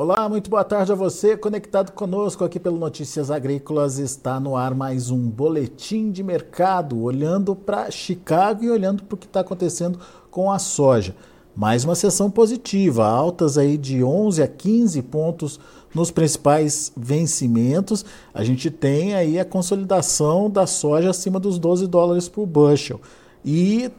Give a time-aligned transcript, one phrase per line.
[0.00, 3.98] Olá, muito boa tarde a você, conectado conosco aqui pelo Notícias Agrícolas.
[3.98, 9.18] Está no ar mais um boletim de mercado, olhando para Chicago e olhando para o
[9.18, 9.98] que está acontecendo
[10.30, 11.16] com a soja.
[11.52, 15.58] Mais uma sessão positiva, altas aí de 11 a 15 pontos
[15.92, 18.04] nos principais vencimentos.
[18.32, 23.00] A gente tem aí a consolidação da soja acima dos 12 dólares por bushel.
[23.44, 23.90] E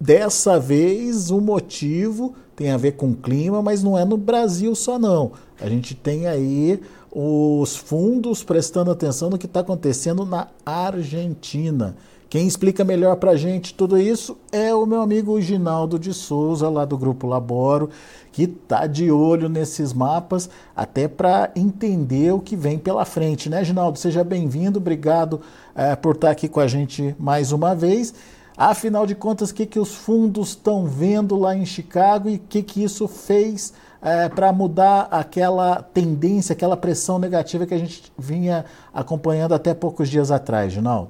[0.00, 4.98] dessa vez o motivo tem a ver com clima, mas não é no Brasil só
[4.98, 5.30] não.
[5.60, 6.80] A gente tem aí
[7.12, 11.94] os fundos prestando atenção no que está acontecendo na Argentina.
[12.28, 16.68] Quem explica melhor para a gente tudo isso é o meu amigo Ginaldo de Souza,
[16.68, 17.90] lá do Grupo Laboro,
[18.32, 23.62] que está de olho nesses mapas, até para entender o que vem pela frente, né,
[23.62, 24.00] Ginaldo?
[24.00, 25.40] Seja bem-vindo, obrigado
[25.76, 28.12] é, por estar tá aqui com a gente mais uma vez.
[28.58, 32.40] Afinal de contas, o que, que os fundos estão vendo lá em Chicago e o
[32.40, 38.12] que, que isso fez é, para mudar aquela tendência, aquela pressão negativa que a gente
[38.18, 41.08] vinha acompanhando até poucos dias atrás, Ginaldo?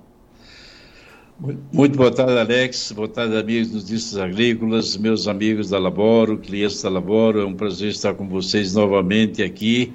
[1.73, 2.93] Muito boa tarde, Alex.
[2.93, 7.41] Boa tarde, amigos dos Discos Agrícolas, meus amigos da Laboro, clientes da Laboro.
[7.41, 9.95] É um prazer estar com vocês novamente aqui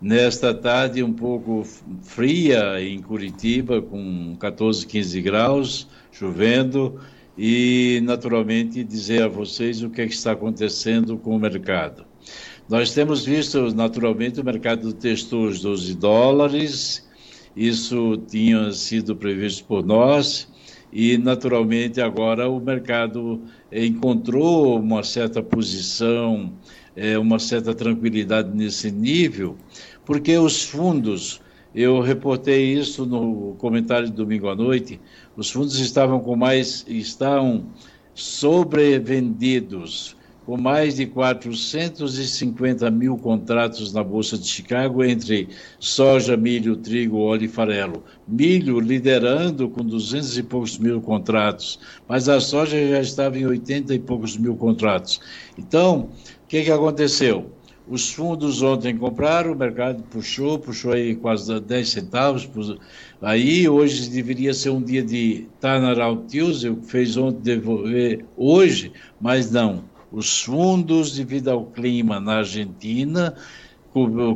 [0.00, 1.64] nesta tarde um pouco
[2.02, 5.88] fria em Curitiba, com 14, 15 graus,
[6.18, 6.98] chovendo,
[7.36, 12.04] e naturalmente dizer a vocês o que, é que está acontecendo com o mercado.
[12.68, 17.08] Nós temos visto naturalmente o mercado testou os 12 dólares,
[17.56, 20.48] isso tinha sido previsto por nós,
[20.92, 26.52] e naturalmente agora o mercado encontrou uma certa posição
[26.98, 29.56] é, uma certa tranquilidade nesse nível,
[30.04, 31.40] porque os fundos,
[31.80, 35.00] eu reportei isso no comentário de domingo à noite,
[35.36, 37.66] os fundos estavam com mais, estão
[38.12, 47.18] sobrevendidos, com mais de 450 mil contratos na Bolsa de Chicago entre soja, milho, trigo,
[47.18, 48.02] óleo e farelo.
[48.26, 51.78] Milho liderando com 200 e poucos mil contratos,
[52.08, 55.20] mas a soja já estava em 80 e poucos mil contratos.
[55.56, 56.10] Então,
[56.44, 57.52] o que, que aconteceu?
[57.90, 62.48] Os fundos ontem compraram, o mercado puxou, puxou aí quase 10 centavos.
[63.22, 69.84] Aí hoje deveria ser um dia de turnaround Tuesday, fez ontem devolver hoje, mas não.
[70.12, 73.34] Os fundos, devido ao clima na Argentina,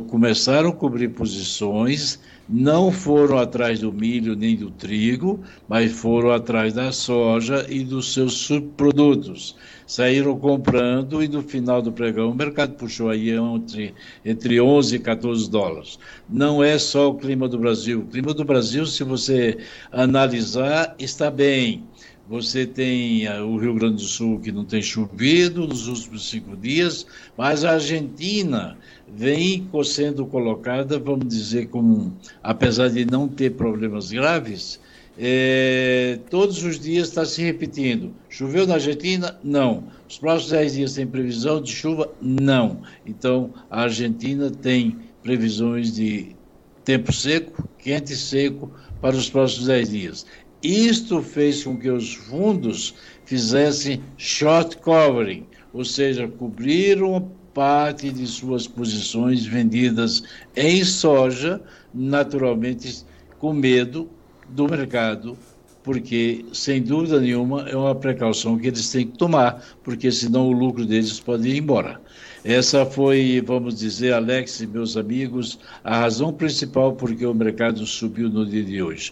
[0.09, 6.73] começaram a cobrir posições, não foram atrás do milho nem do trigo, mas foram atrás
[6.73, 9.55] da soja e dos seus subprodutos.
[9.85, 13.93] Saíram comprando e no final do pregão o mercado puxou aí entre,
[14.23, 15.99] entre 11 e 14 dólares.
[16.29, 17.99] Não é só o clima do Brasil.
[17.99, 19.57] O clima do Brasil, se você
[19.91, 21.83] analisar, está bem.
[22.29, 26.55] Você tem eh, o Rio Grande do Sul que não tem chovido nos últimos cinco
[26.55, 27.05] dias,
[27.37, 34.79] mas a Argentina vem sendo colocada, vamos dizer, como, apesar de não ter problemas graves,
[35.17, 38.13] é, todos os dias está se repetindo.
[38.29, 39.37] Choveu na Argentina?
[39.43, 39.83] Não.
[40.09, 42.11] Os próximos 10 dias tem previsão de chuva?
[42.21, 42.81] Não.
[43.05, 46.35] Então, a Argentina tem previsões de
[46.83, 50.25] tempo seco, quente e seco para os próximos 10 dias.
[50.63, 58.65] Isto fez com que os fundos fizessem short covering, ou seja, cobriram parte de suas
[58.65, 60.23] posições vendidas
[60.55, 61.61] em soja,
[61.93, 63.03] naturalmente
[63.37, 64.09] com medo
[64.49, 65.37] do mercado,
[65.83, 70.53] porque, sem dúvida nenhuma, é uma precaução que eles têm que tomar, porque senão o
[70.53, 71.99] lucro deles pode ir embora.
[72.41, 78.29] Essa foi, vamos dizer, Alex e meus amigos, a razão principal porque o mercado subiu
[78.29, 79.11] no dia de hoje.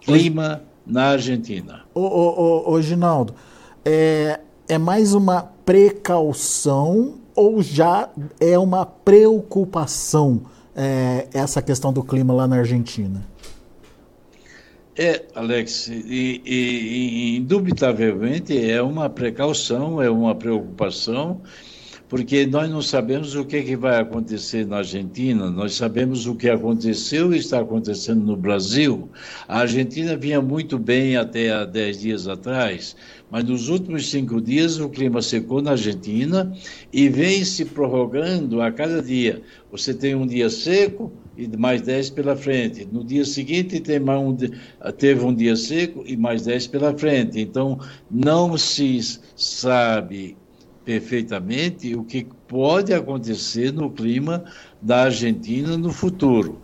[0.00, 1.84] Clima na Argentina.
[1.94, 3.34] Ô, ô, ô, ô Ginaldo,
[3.84, 8.08] é, é mais uma precaução ou já
[8.40, 10.42] é uma preocupação
[10.74, 13.24] é, essa questão do clima lá na Argentina?
[14.96, 21.40] É, Alex, e, e, e, indubitavelmente é uma precaução, é uma preocupação
[22.12, 26.50] porque nós não sabemos o que, que vai acontecer na Argentina, nós sabemos o que
[26.50, 29.08] aconteceu e está acontecendo no Brasil.
[29.48, 32.94] A Argentina vinha muito bem até há 10 dias atrás,
[33.30, 36.54] mas nos últimos cinco dias o clima secou na Argentina
[36.92, 39.40] e vem se prorrogando a cada dia.
[39.70, 42.86] Você tem um dia seco e mais 10 pela frente.
[42.92, 44.36] No dia seguinte tem mais um,
[44.98, 47.40] teve um dia seco e mais 10 pela frente.
[47.40, 47.80] Então
[48.10, 49.00] não se
[49.34, 50.36] sabe
[50.84, 54.44] perfeitamente o que pode acontecer no clima
[54.80, 56.60] da Argentina no futuro.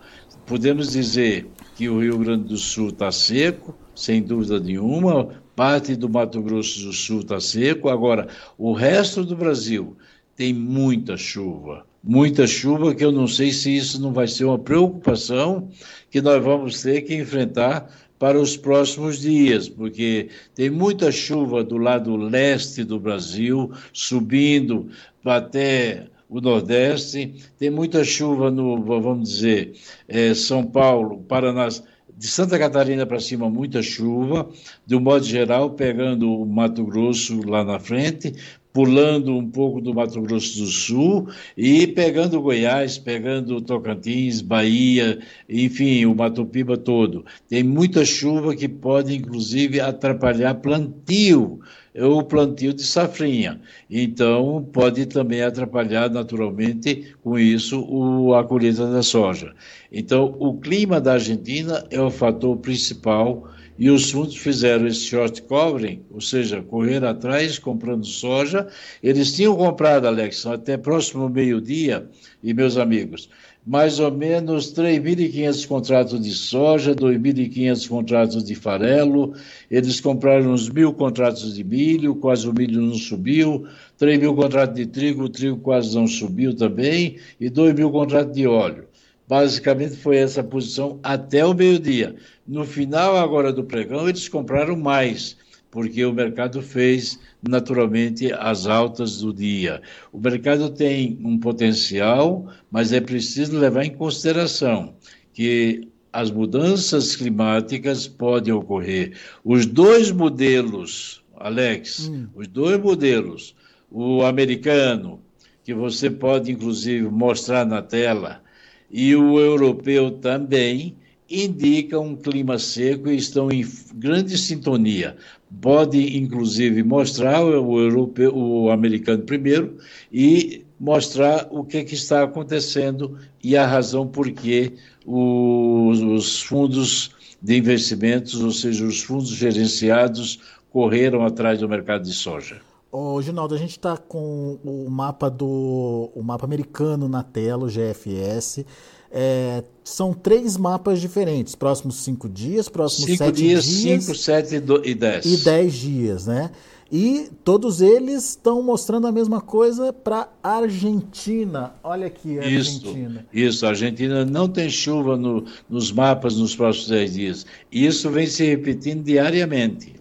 [0.47, 6.09] Podemos dizer que o Rio Grande do Sul está seco, sem dúvida nenhuma, parte do
[6.09, 9.97] Mato Grosso do Sul está seco, agora o resto do Brasil
[10.35, 14.59] tem muita chuva, muita chuva, que eu não sei se isso não vai ser uma
[14.59, 15.69] preocupação
[16.11, 21.76] que nós vamos ter que enfrentar para os próximos dias, porque tem muita chuva do
[21.76, 24.88] lado leste do Brasil, subindo
[25.25, 29.73] até o Nordeste, tem muita chuva no, vamos dizer,
[30.06, 34.50] é, São Paulo, Paraná, de Santa Catarina para cima, muita chuva,
[34.85, 38.35] de um modo geral, pegando o Mato Grosso lá na frente,
[38.79, 46.07] pulando um pouco do Mato Grosso do Sul e pegando Goiás, pegando Tocantins, Bahia, enfim,
[46.07, 47.27] o Mato Piba todo.
[47.49, 51.59] Tem muita chuva que pode, inclusive, atrapalhar plantio
[51.97, 53.61] o plantio de safrinha.
[53.91, 59.55] Então, pode também atrapalhar naturalmente com isso o, a colheita da soja.
[59.91, 65.41] Então, o clima da Argentina é o fator principal e os fundos fizeram esse short
[65.43, 68.67] covering, ou seja, correr atrás comprando soja.
[69.03, 72.09] Eles tinham comprado, Alex, até próximo meio-dia,
[72.43, 73.29] e meus amigos,
[73.65, 79.35] mais ou menos 3.500 contratos de soja, 2.500 contratos de farelo,
[79.71, 83.67] eles compraram uns mil contratos de milho, quase o milho não subiu,
[83.97, 88.35] 3 mil contratos de trigo, o trigo quase não subiu também, e 2 mil contratos
[88.35, 88.89] de óleo.
[89.29, 92.17] Basicamente foi essa posição até o meio-dia.
[92.47, 95.37] No final agora do pregão, eles compraram mais
[95.71, 99.83] porque o mercado fez naturalmente as altas do dia.
[100.13, 104.95] O mercado tem um potencial, mas é preciso levar em consideração
[105.33, 109.13] que as mudanças climáticas podem ocorrer.
[109.45, 112.27] Os dois modelos, Alex, hum.
[112.35, 113.55] os dois modelos,
[113.91, 115.21] o americano,
[115.63, 118.43] que você pode inclusive mostrar na tela,
[118.90, 120.96] e o europeu também,
[121.31, 125.17] indicam um clima seco e estão em grande sintonia
[125.61, 129.79] pode inclusive mostrar o europeu, o americano primeiro
[130.12, 134.75] e mostrar o que, que está acontecendo e a razão por que
[135.05, 137.11] os, os fundos
[137.41, 142.61] de investimentos, ou seja, os fundos gerenciados, correram atrás do mercado de soja.
[142.90, 147.69] Ô, Ginaldo, a gente está com o mapa do o mapa americano na tela, o
[147.69, 148.64] GFS.
[149.11, 153.64] É, são três mapas diferentes, próximos cinco dias, próximos cinco sete dias.
[153.64, 155.25] dias cinco, sete e dez.
[155.25, 156.50] E dez dias, né?
[156.90, 161.75] E todos eles estão mostrando a mesma coisa para a Argentina.
[161.82, 163.26] Olha aqui a Argentina.
[163.31, 167.46] Isso, a Argentina não tem chuva no, nos mapas nos próximos dez dias.
[167.70, 169.98] Isso vem se repetindo diariamente.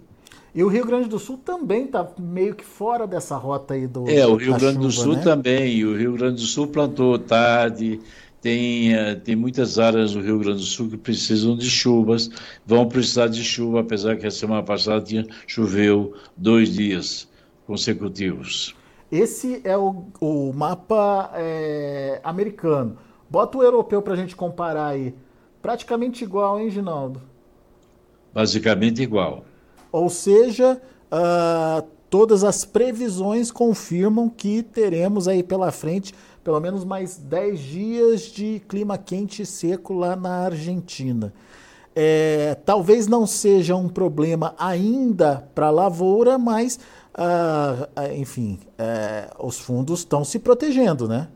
[0.57, 4.09] E o Rio Grande do Sul também está meio que fora dessa rota aí do.
[4.09, 5.21] É, o Rio Grande do Sul né?
[5.21, 5.85] também.
[5.85, 7.99] O Rio Grande do Sul plantou tarde,
[8.41, 12.31] tem, eh, tem muitas áreas do Rio Grande do Sul que precisam de chuvas,
[12.65, 17.29] vão precisar de chuva, apesar que a semana passada tinha, choveu dois dias
[17.67, 18.75] consecutivos.
[19.11, 22.97] Esse é o, o mapa é, americano.
[23.29, 25.13] Bota o europeu para a gente comparar aí.
[25.61, 27.21] Praticamente igual, hein, Ginaldo?
[28.33, 29.45] Basicamente igual.
[29.91, 30.81] Ou seja,
[31.11, 36.13] uh, todas as previsões confirmam que teremos aí pela frente
[36.47, 41.33] pelo menos mais 10 dias de clima quente e seco lá na Argentina.
[41.93, 46.79] É, talvez não seja um problema ainda para a lavoura, mas,
[47.13, 51.27] ah, ah, enfim, é, os fundos estão se protegendo, né?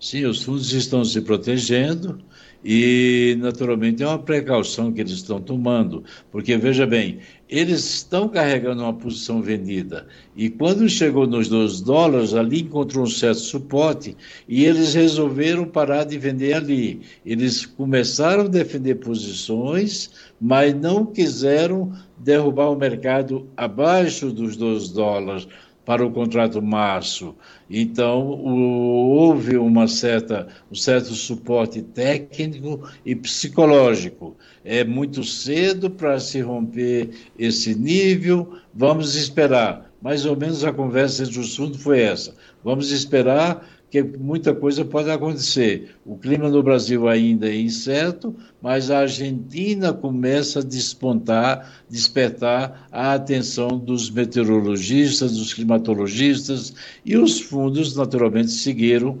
[0.00, 2.20] Sim, os fundos estão se protegendo
[2.68, 8.82] e, naturalmente, é uma precaução que eles estão tomando, porque, veja bem, eles estão carregando
[8.82, 14.16] uma posição vendida e, quando chegou nos 12 dólares, ali encontrou um certo suporte
[14.48, 17.02] e eles resolveram parar de vender ali.
[17.24, 25.46] Eles começaram a defender posições, mas não quiseram derrubar o mercado abaixo dos 12 dólares
[25.86, 27.36] para o contrato março.
[27.70, 34.36] Então, o, houve uma certa, um certo suporte técnico e psicológico.
[34.64, 39.86] É muito cedo para se romper esse nível, vamos esperar.
[40.02, 42.34] Mais ou menos a conversa entre os fundos foi essa.
[42.62, 45.94] Vamos esperar que muita coisa pode acontecer.
[46.04, 53.14] O clima no Brasil ainda é incerto, mas a Argentina começa a despontar, despertar a
[53.14, 56.74] atenção dos meteorologistas, dos climatologistas,
[57.04, 59.20] e os fundos, naturalmente, seguiram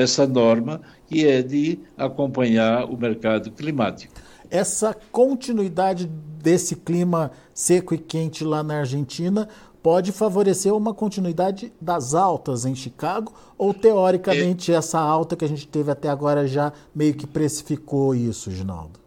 [0.00, 4.14] essa norma, que é de acompanhar o mercado climático.
[4.48, 6.10] Essa continuidade
[6.42, 9.48] desse clima seco e quente lá na Argentina
[9.82, 14.76] pode favorecer uma continuidade das altas em Chicago ou teoricamente é.
[14.76, 19.00] essa alta que a gente teve até agora já meio que precificou isso, Ginaldo?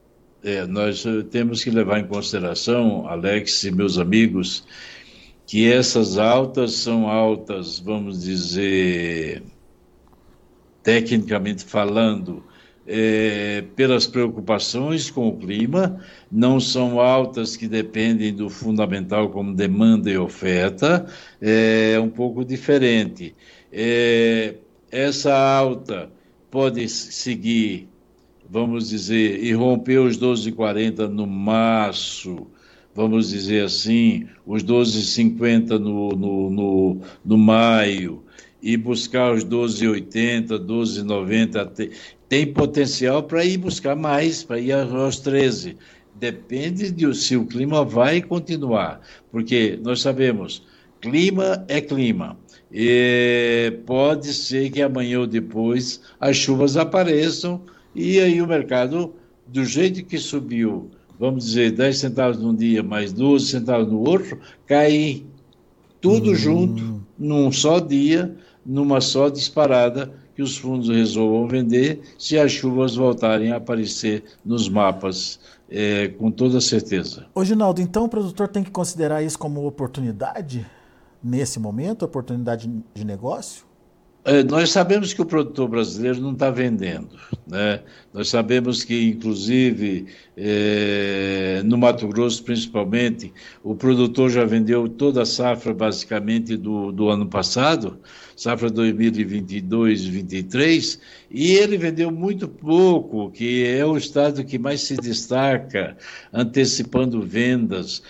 [0.43, 4.65] É, nós eh, temos que levar em consideração, Alex e meus amigos,
[5.45, 9.41] que essas altas são altas, vamos dizer,
[10.81, 12.43] tecnicamente falando,
[12.85, 15.99] é, pelas preocupações com o clima,
[16.31, 21.05] não são altas que dependem do fundamental como demanda e oferta,
[21.41, 23.33] é um pouco diferente.
[23.71, 24.55] É,
[24.91, 26.11] essa alta
[26.51, 27.87] pode seguir,
[28.49, 32.47] vamos dizer, e romper os 12,40 no março,
[32.93, 38.22] vamos dizer assim, os 12,50 no, no, no, no maio,
[38.63, 41.89] e buscar os 12,80, 12,90 até
[42.29, 45.77] tem potencial para ir buscar mais, para ir aos 13.
[46.15, 50.63] Depende de se o clima vai continuar, porque nós sabemos,
[51.01, 52.37] clima é clima.
[52.71, 57.61] E pode ser que amanhã ou depois as chuvas apareçam
[57.93, 59.13] e aí o mercado,
[59.45, 60.89] do jeito que subiu,
[61.19, 65.23] vamos dizer, 10 centavos num dia, mais 12 centavos no outro, cai
[66.01, 66.35] tudo hum.
[66.35, 72.95] junto, num só dia, numa só disparada, que os fundos resolvam vender se as chuvas
[72.95, 75.39] voltarem a aparecer nos mapas,
[75.69, 77.27] é, com toda certeza.
[77.35, 80.65] Ô, Ginaldo, então o produtor tem que considerar isso como oportunidade
[81.23, 83.65] nesse momento, oportunidade de negócio?
[84.25, 87.09] É, nós sabemos que o produtor brasileiro não está vendendo.
[87.45, 87.81] Né?
[88.13, 90.05] Nós sabemos que, inclusive,
[90.37, 97.09] é, no Mato Grosso, principalmente, o produtor já vendeu toda a safra, basicamente, do, do
[97.09, 97.99] ano passado,
[98.33, 100.99] safra 2022-23,
[101.29, 105.97] e ele vendeu muito pouco, que é o estado que mais se destaca,
[106.31, 108.01] antecipando vendas.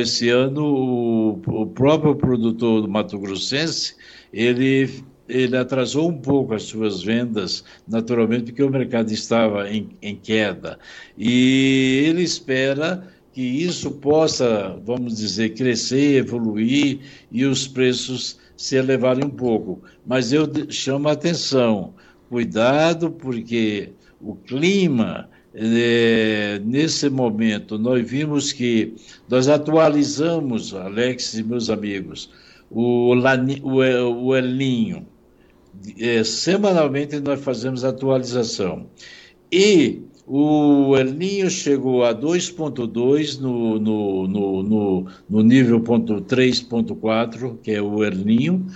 [0.00, 3.94] Esse ano, o, o próprio produtor do Mato Grossense,
[4.32, 10.14] ele ele atrasou um pouco as suas vendas, naturalmente, porque o mercado estava em, em
[10.14, 10.78] queda.
[11.16, 19.24] E ele espera que isso possa, vamos dizer, crescer, evoluir e os preços se elevarem
[19.24, 19.82] um pouco.
[20.06, 21.94] Mas eu chamo a atenção,
[22.28, 28.94] cuidado, porque o clima, é, nesse momento, nós vimos que
[29.28, 32.30] nós atualizamos, Alex e meus amigos,
[32.70, 33.78] o, Lani, o,
[34.26, 35.06] o Elinho,
[35.98, 38.86] é, semanalmente nós fazemos atualização.
[39.50, 47.72] E o El Ninho chegou a 2,2 no, no, no, no, no nível 3,4, que
[47.72, 48.66] é o El Ninho.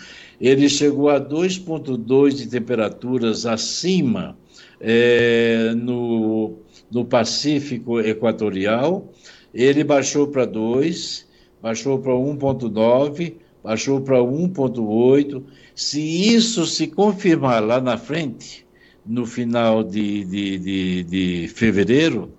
[0.41, 4.37] Ele chegou a 2,2 de temperaturas acima
[4.81, 6.59] é, no,
[6.91, 9.13] no Pacífico Equatorial.
[9.55, 11.27] Ele baixou para 2,
[11.63, 13.35] baixou para 1,9,
[13.67, 15.43] baixou para 1,8
[15.75, 18.65] se isso se confirmar lá na frente,
[19.05, 22.31] no final de, de, de, de fevereiro,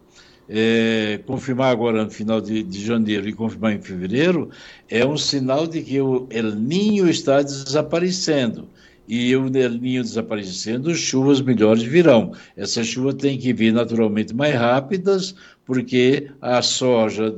[0.47, 4.49] é, confirmar agora no final de, de, janeiro e confirmar em fevereiro,
[4.89, 8.69] é um sinal de que o El Ninho está desaparecendo.
[9.05, 12.31] E o El Ninho desaparecendo, chuvas melhores virão.
[12.55, 17.35] Essas chuvas têm que vir naturalmente mais rápidas, porque a soja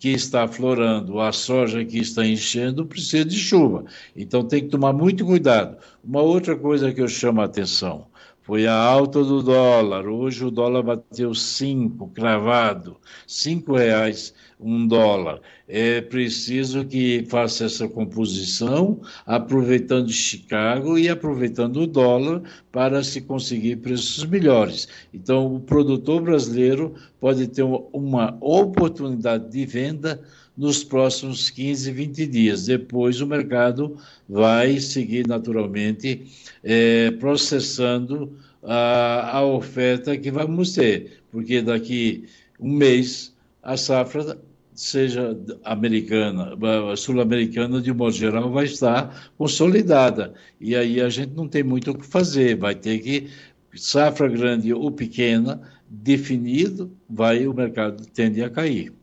[0.00, 3.84] que está florando, a soja que está enchendo, precisa de chuva.
[4.16, 5.76] Então tem que tomar muito cuidado.
[6.02, 8.09] Uma outra coisa que eu chamo a atenção
[8.50, 10.08] foi a alta do dólar.
[10.08, 15.40] Hoje o dólar bateu cinco, cravado, cinco reais um dólar.
[15.68, 22.42] É preciso que faça essa composição, aproveitando Chicago e aproveitando o dólar
[22.72, 24.88] para se conseguir preços melhores.
[25.14, 30.20] Então, o produtor brasileiro pode ter uma oportunidade de venda
[30.60, 32.66] nos próximos 15, 20 dias.
[32.66, 33.96] Depois, o mercado
[34.28, 36.26] vai seguir naturalmente
[36.62, 42.26] é, processando a, a oferta que vamos ter, porque daqui
[42.60, 44.38] um mês a safra
[44.74, 46.52] seja americana,
[46.94, 50.34] sul-americana, de um modo geral, vai estar consolidada.
[50.60, 53.30] E aí a gente não tem muito o que fazer, vai ter que,
[53.74, 58.99] safra grande ou pequena, definido, vai o mercado tende a cair.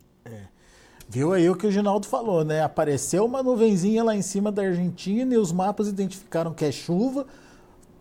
[1.10, 2.62] Viu aí o que o Ginaldo falou, né?
[2.62, 7.26] Apareceu uma nuvenzinha lá em cima da Argentina e os mapas identificaram que é chuva,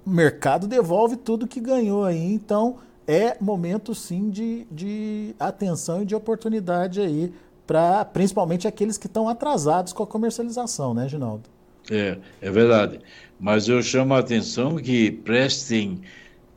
[0.04, 6.04] o mercado devolve tudo que ganhou aí, então é momento sim de, de atenção e
[6.04, 7.32] de oportunidade aí
[7.66, 11.48] para principalmente aqueles que estão atrasados com a comercialização, né, Ginaldo?
[11.90, 13.00] É, é verdade.
[13.38, 16.00] Mas eu chamo a atenção que prestem,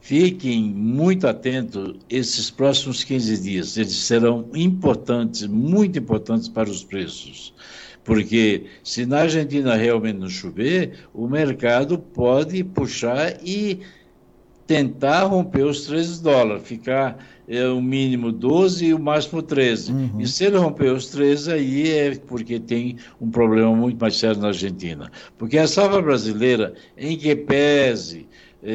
[0.00, 3.76] fiquem muito atentos esses próximos 15 dias.
[3.76, 7.54] Eles serão importantes, muito importantes para os preços.
[8.02, 13.80] Porque se na Argentina realmente não chover, o mercado pode puxar e
[14.66, 19.92] tentar romper os 13 dólares, ficar é, o mínimo 12 e o máximo 13.
[19.92, 20.20] Uhum.
[20.20, 24.40] E se ele romper os 13, aí é porque tem um problema muito mais sério
[24.40, 25.10] na Argentina.
[25.36, 28.28] Porque a safra brasileira, em que pese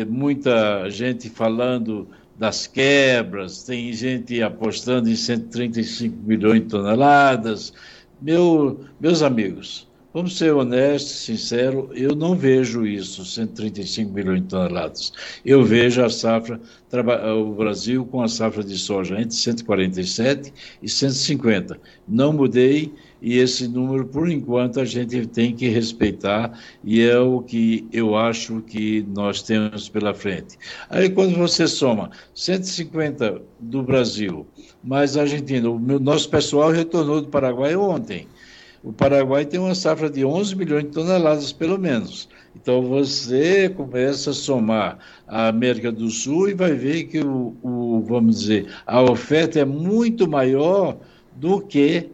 [0.08, 7.74] muita gente falando das quebras, tem gente apostando em 135 milhões de toneladas.
[8.22, 15.12] Meu, meus amigos, Vamos ser honestos, sinceros, eu não vejo isso, 135 milhões de toneladas.
[15.44, 16.58] Eu vejo a safra,
[17.38, 21.77] o Brasil com a safra de soja entre 147 e 150.
[22.08, 22.94] Não mudei
[23.25, 28.15] e esse número, por enquanto, a gente tem que respeitar e é o que eu
[28.15, 30.60] acho que nós temos pela frente.
[30.91, 34.46] Aí, quando você soma 150 do Brasil,
[34.84, 38.27] mais Argentina, o meu, nosso pessoal retornou do Paraguai ontem
[38.84, 42.29] o Paraguai tem uma safra de 11 milhões de toneladas, pelo menos.
[42.55, 48.03] Então você começa a somar a América do Sul e vai ver que o, o,
[48.08, 51.00] vamos dizer, a oferta é muito maior
[51.36, 52.12] do que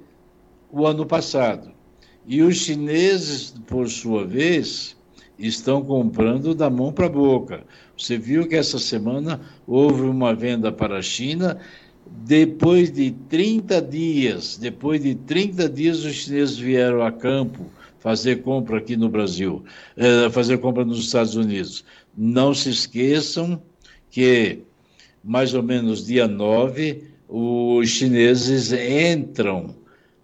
[0.71, 1.71] o ano passado.
[2.25, 4.95] E os chineses, por sua vez,
[5.37, 7.63] estão comprando da mão para a boca.
[7.97, 11.59] Você viu que essa semana houve uma venda para a China
[12.05, 17.65] depois de 30 dias, depois de 30 dias, os chineses vieram a campo
[17.99, 19.63] fazer compra aqui no Brasil,
[19.95, 21.85] eh, fazer compra nos Estados Unidos.
[22.17, 23.61] Não se esqueçam
[24.09, 24.63] que,
[25.23, 29.75] mais ou menos dia 9, os chineses entram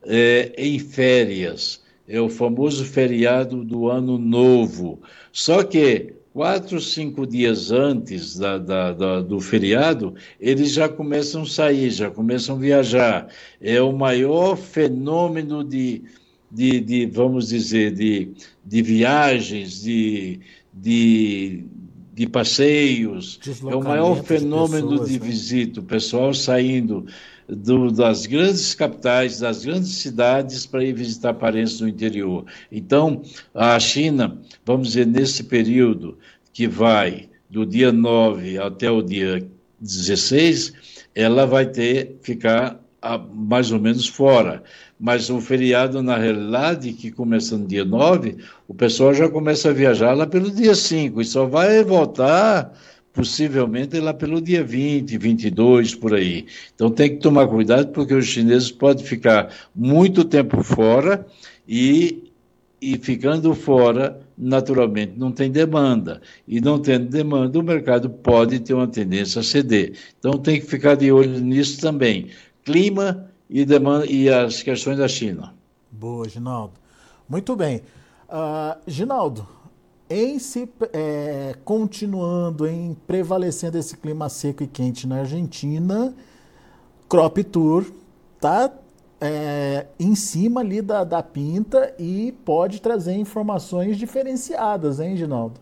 [0.07, 1.81] eh, em férias.
[2.07, 5.01] É o famoso feriado do Ano Novo.
[5.31, 11.45] Só que quatro, cinco dias antes da, da, da, do feriado, eles já começam a
[11.45, 13.27] sair, já começam a viajar.
[13.59, 16.03] É o maior fenômeno de,
[16.49, 18.31] de, de vamos dizer, de,
[18.63, 20.39] de viagens, de,
[20.71, 21.65] de,
[22.13, 23.39] de passeios.
[23.69, 25.25] É o maior fenômeno de, pessoas, de né?
[25.25, 27.05] visita, o pessoal saindo
[27.47, 32.45] do, das grandes capitais, das grandes cidades para ir visitar parentes no interior.
[32.71, 33.21] Então,
[33.53, 36.17] a China, vamos dizer, nesse período
[36.51, 39.47] que vai do dia 9 até o dia
[39.79, 40.73] 16,
[41.15, 44.63] ela vai ter ficar a, mais ou menos fora.
[44.99, 49.73] Mas o feriado, na realidade, que começa no dia 9, o pessoal já começa a
[49.73, 52.73] viajar lá pelo dia 5 e só vai voltar
[53.17, 56.45] possivelmente lá pelo dia 20, 22, por aí.
[56.75, 61.25] Então tem que tomar cuidado, porque os chineses podem ficar muito tempo fora
[61.67, 62.31] e,
[62.79, 66.21] e ficando fora, naturalmente, não tem demanda.
[66.47, 69.93] E não tendo demanda, o mercado pode ter uma tendência a ceder.
[70.19, 72.27] Então tem que ficar de olho nisso também.
[72.63, 75.55] Clima e, demanda, e as questões da China.
[75.91, 76.73] Boa, Ginaldo.
[77.27, 77.81] Muito bem.
[78.29, 79.47] Uh, Ginaldo,
[80.09, 86.13] em se é, continuando, em prevalecendo esse clima seco e quente na Argentina,
[87.09, 87.85] Crop Tour
[88.39, 88.71] tá
[89.19, 95.59] é, em cima ali da, da pinta e pode trazer informações diferenciadas, hein, Ginaldo?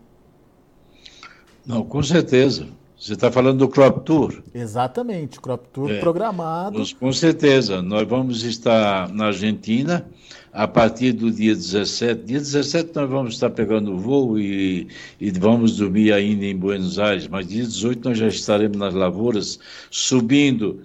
[1.64, 2.68] Não, com certeza.
[2.98, 4.42] Você está falando do Crop Tour?
[4.54, 6.82] Exatamente, Crop Tour é, programado.
[6.98, 7.82] Com certeza.
[7.82, 10.06] Nós vamos estar na Argentina
[10.50, 12.24] a partir do dia 17.
[12.24, 14.88] Dia 17 nós vamos estar pegando o voo e,
[15.20, 19.58] e vamos dormir ainda em Buenos Aires, mas dia 18 nós já estaremos nas lavouras,
[19.90, 20.80] subindo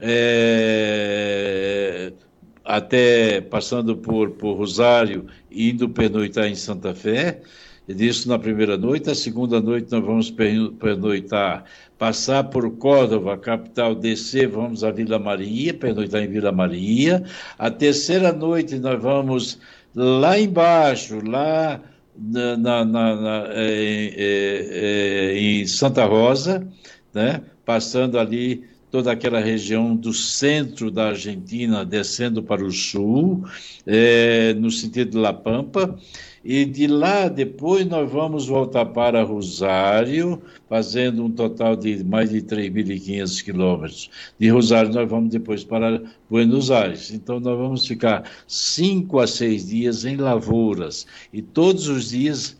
[0.00, 1.32] é,
[2.64, 7.40] até passando por, por Rosário, indo pernoitar em Santa Fé.
[7.88, 9.10] Isso na primeira noite.
[9.10, 11.64] A segunda noite nós vamos pernoitar,
[11.98, 17.24] passar por Córdoba, capital, descer, vamos a Vila Maria, pernoitar em Vila Maria.
[17.58, 19.58] A terceira noite nós vamos
[19.94, 21.80] lá embaixo, lá
[22.16, 24.68] na, na, na, na é, é,
[25.34, 26.66] é, em Santa Rosa,
[27.12, 27.42] né?
[27.64, 33.42] passando ali toda aquela região do centro da Argentina, descendo para o sul,
[33.86, 35.98] é, no sentido de La Pampa,
[36.44, 42.42] e de lá depois nós vamos voltar para Rosário, fazendo um total de mais de
[42.42, 44.10] 3.500 quilômetros.
[44.38, 47.12] De Rosário nós vamos depois para Buenos Aires.
[47.12, 52.56] Então nós vamos ficar cinco a seis dias em lavouras e todos os dias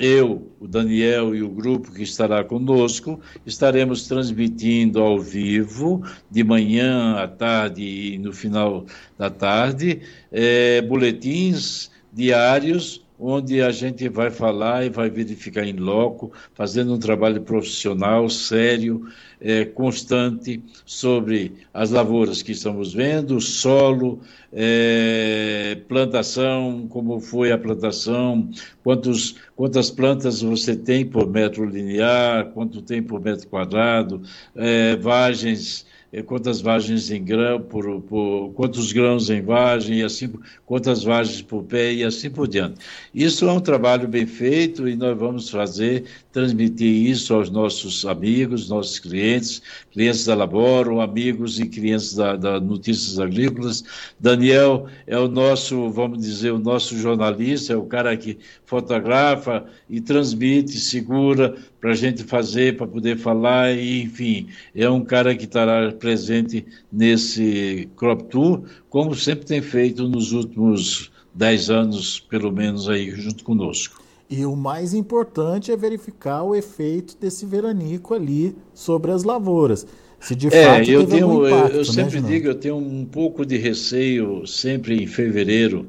[0.00, 7.16] eu, o Daniel e o grupo que estará conosco, estaremos transmitindo ao vivo, de manhã,
[7.16, 8.86] à tarde e no final
[9.18, 10.00] da tarde,
[10.32, 16.98] é, boletins diários onde a gente vai falar e vai verificar em loco, fazendo um
[16.98, 19.06] trabalho profissional, sério,
[19.38, 24.20] é, constante sobre as lavouras que estamos vendo, solo,
[24.50, 28.48] é, plantação, como foi a plantação,
[28.82, 34.22] quantos, quantas plantas você tem por metro linear, quanto tem por metro quadrado,
[34.56, 40.32] é, vagens é, quantas vagens em grão, por, por, quantos grãos em vagem, e assim,
[40.66, 42.80] quantas vagens por pé e assim por diante.
[43.14, 48.68] Isso é um trabalho bem feito e nós vamos fazer, transmitir isso aos nossos amigos,
[48.68, 53.84] nossos clientes, clientes da Laboro, amigos e clientes da, da Notícias Agrícolas.
[54.18, 59.49] Daniel é o nosso, vamos dizer, o nosso jornalista, é o cara que fotografa
[59.88, 65.34] e transmite, segura para a gente fazer, para poder falar, e, enfim, é um cara
[65.34, 72.52] que estará presente nesse Crop Tour, como sempre tem feito nos últimos dez anos, pelo
[72.52, 74.00] menos, aí junto conosco.
[74.28, 79.84] E o mais importante é verificar o efeito desse veranico ali sobre as lavouras.
[80.20, 83.04] Se de é, fato eu tenho, impacto, eu, eu né, sempre digo, eu tenho um
[83.04, 85.88] pouco de receio sempre em fevereiro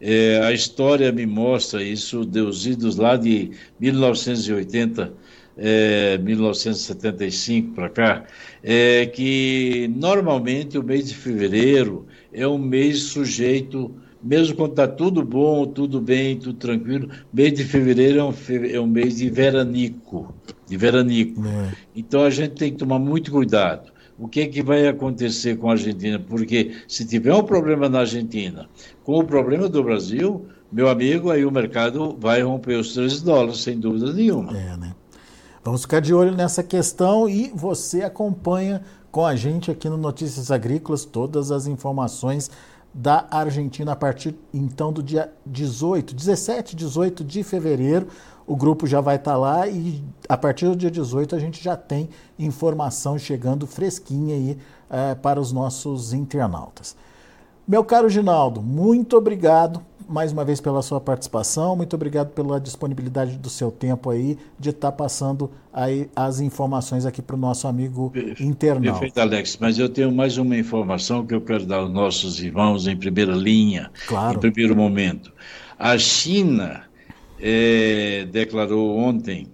[0.00, 5.12] é, a história me mostra isso, dos idos lá de 1980,
[5.56, 8.24] é, 1975 para cá,
[8.62, 15.24] é que normalmente o mês de fevereiro é um mês sujeito, mesmo quando está tudo
[15.24, 18.34] bom, tudo bem, tudo tranquilo, mês de fevereiro é um,
[18.72, 20.32] é um mês de veranico,
[20.68, 21.44] de veranico.
[21.44, 21.72] É.
[21.96, 25.68] Então a gente tem que tomar muito cuidado o que, é que vai acontecer com
[25.68, 28.68] a Argentina, porque se tiver um problema na Argentina,
[29.04, 33.62] com o problema do Brasil, meu amigo, aí o mercado vai romper os 13 dólares,
[33.62, 34.56] sem dúvida nenhuma.
[34.58, 34.94] É, né?
[35.62, 40.50] Vamos ficar de olho nessa questão e você acompanha com a gente aqui no Notícias
[40.50, 42.50] Agrícolas todas as informações
[42.92, 48.08] da Argentina a partir então do dia 18, 17, 18 de fevereiro
[48.48, 51.62] o grupo já vai estar tá lá e a partir do dia 18 a gente
[51.62, 56.96] já tem informação chegando fresquinha aí é, para os nossos internautas.
[57.66, 63.36] Meu caro Ginaldo, muito obrigado mais uma vez pela sua participação, muito obrigado pela disponibilidade
[63.36, 67.68] do seu tempo aí de estar tá passando aí as informações aqui para o nosso
[67.68, 68.92] amigo internauta.
[68.92, 72.86] Perfeito, Alex, mas eu tenho mais uma informação que eu quero dar aos nossos irmãos
[72.86, 74.36] em primeira linha, claro.
[74.36, 75.32] em primeiro momento.
[75.78, 76.84] A China
[77.38, 79.46] é, declarou ontem,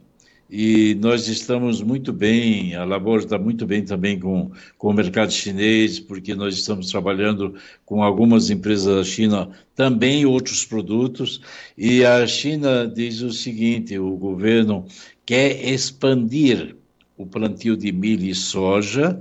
[0.57, 5.33] e nós estamos muito bem, a Labor está muito bem também com, com o mercado
[5.33, 11.41] chinês, porque nós estamos trabalhando com algumas empresas da China, também outros produtos,
[11.77, 14.87] e a China diz o seguinte: o governo
[15.27, 16.77] quer expandir
[17.19, 19.21] o plantio de milho e soja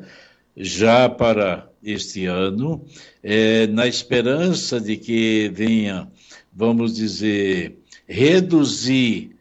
[0.55, 2.85] já para este ano,
[3.23, 6.07] é, na esperança de que venha,
[6.53, 9.32] vamos dizer, reduzir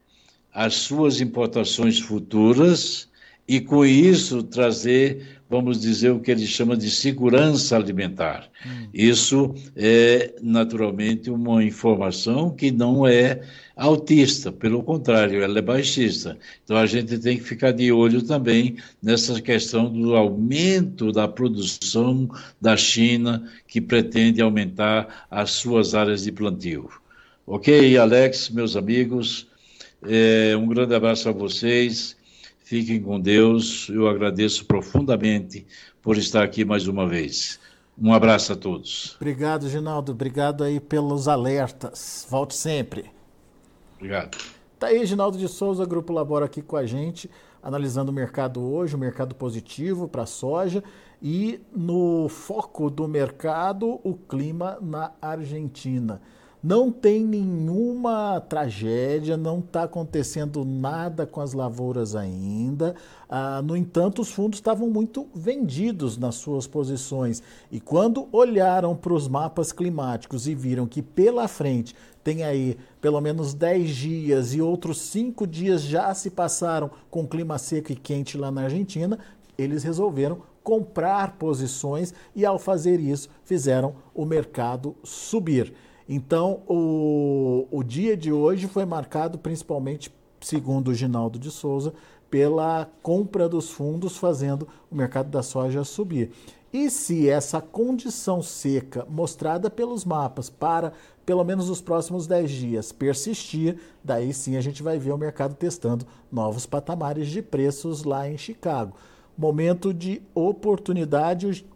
[0.52, 3.08] as suas importações futuras
[3.48, 8.48] e, com isso, trazer, vamos dizer, o que ele chama de segurança alimentar.
[8.64, 8.88] Hum.
[8.94, 13.40] Isso é, naturalmente, uma informação que não é
[13.74, 16.38] altista, pelo contrário, ela é baixista.
[16.62, 22.28] Então, a gente tem que ficar de olho também nessa questão do aumento da produção
[22.60, 26.88] da China, que pretende aumentar as suas áreas de plantio.
[27.44, 29.48] Ok, Alex, meus amigos,
[30.04, 32.16] é, um grande abraço a vocês.
[32.64, 33.88] Fiquem com Deus.
[33.88, 35.66] Eu agradeço profundamente
[36.00, 37.60] por estar aqui mais uma vez.
[38.00, 39.16] Um abraço a todos.
[39.16, 40.12] Obrigado, Ginaldo.
[40.12, 42.26] Obrigado aí pelos alertas.
[42.28, 43.10] Volte sempre.
[43.96, 44.38] Obrigado.
[44.78, 47.30] Tá aí, Ginaldo de Souza, Grupo Labora aqui com a gente,
[47.62, 50.82] analisando o mercado hoje, o mercado positivo para a soja
[51.22, 56.20] e no foco do mercado, o clima na Argentina.
[56.62, 62.94] Não tem nenhuma tragédia, não está acontecendo nada com as lavouras ainda.
[63.28, 67.42] Ah, no entanto, os fundos estavam muito vendidos nas suas posições.
[67.68, 73.20] E quando olharam para os mapas climáticos e viram que pela frente tem aí pelo
[73.20, 78.38] menos 10 dias e outros 5 dias já se passaram com clima seco e quente
[78.38, 79.18] lá na Argentina,
[79.58, 85.74] eles resolveram comprar posições e, ao fazer isso, fizeram o mercado subir.
[86.08, 91.94] Então, o, o dia de hoje foi marcado principalmente, segundo o Ginaldo de Souza,
[92.30, 96.32] pela compra dos fundos, fazendo o mercado da soja subir.
[96.72, 100.94] E se essa condição seca mostrada pelos mapas para
[101.26, 105.54] pelo menos os próximos 10 dias persistir, daí sim a gente vai ver o mercado
[105.54, 108.96] testando novos patamares de preços lá em Chicago.
[109.36, 111.66] Momento de oportunidade,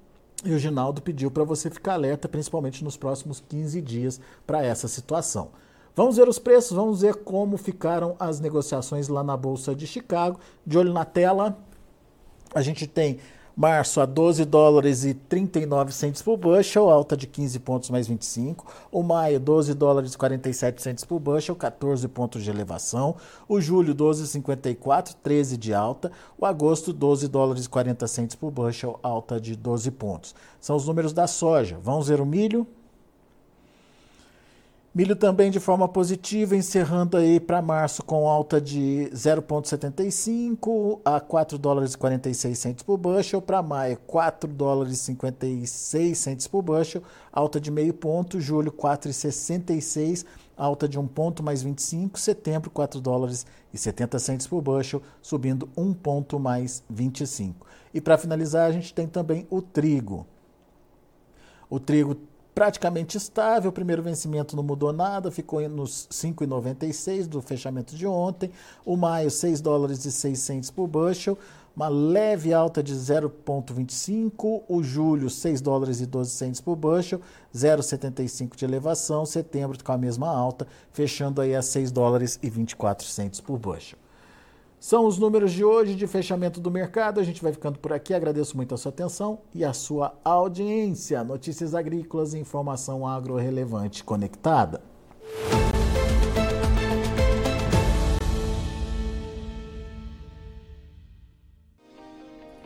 [0.45, 4.87] e o Ginaldo pediu para você ficar alerta, principalmente nos próximos 15 dias, para essa
[4.87, 5.51] situação.
[5.95, 10.39] Vamos ver os preços, vamos ver como ficaram as negociações lá na Bolsa de Chicago.
[10.65, 11.59] De olho na tela,
[12.55, 13.19] a gente tem
[13.59, 18.67] Março a 12 dólares e 39 centos por bushel, alta de 15 pontos mais 25.
[18.93, 23.17] O maio, 12 dólares e 47 centos por bushel, 14 pontos de elevação.
[23.49, 26.13] O julho, 12,54, 13 de alta.
[26.37, 30.35] O agosto, 12 dólares e 40 centos por bushel, alta de 12 pontos.
[30.61, 31.79] São os números da soja.
[31.83, 32.67] Vamos ver o milho.
[34.97, 41.59] Milho também de forma positiva, encerrando aí para março com alta de 0,75 a 4
[41.59, 43.43] dólares e 46 centos por bushel.
[43.43, 48.41] Para maio, 4 dólares e 56 centos por bushel, alta de meio ponto.
[48.41, 50.25] Julho, 4,66,
[50.57, 52.19] alta de 1 ponto mais 25.
[52.19, 57.67] Setembro, 4 dólares e 70 centos por bushel, subindo 1 ponto mais 25.
[57.93, 60.27] E para finalizar, a gente tem também o trigo.
[61.69, 62.17] O trigo
[62.57, 63.69] praticamente estável.
[63.69, 68.51] O primeiro vencimento não mudou nada, ficou nos 5,96 do fechamento de ontem.
[68.83, 71.39] O maio, 6 dólares e 600 por bushel,
[71.77, 74.63] uma leve alta de 0,25.
[74.67, 77.21] O julho, 6 dólares e 12 centos por bushel,
[77.55, 79.27] 0,75 de elevação.
[79.27, 83.99] Setembro com a mesma alta, fechando aí a 6 dólares e 24 centos por bushel.
[84.87, 87.19] São os números de hoje de fechamento do mercado.
[87.19, 88.15] A gente vai ficando por aqui.
[88.15, 91.25] Agradeço muito a sua atenção e a sua audiência.
[91.25, 94.81] Notícias agrícolas e informação agro relevante conectada.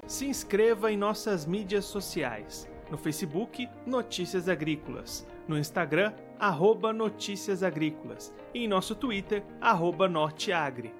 [0.06, 2.68] Se inscreva em nossas mídias sociais.
[2.90, 5.26] No Facebook, Notícias Agrícolas.
[5.48, 8.30] No Instagram, arroba Notícias Agrícolas.
[8.52, 10.99] E em nosso Twitter, arroba Norteagri.